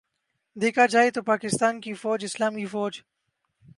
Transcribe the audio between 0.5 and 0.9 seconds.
دیکھا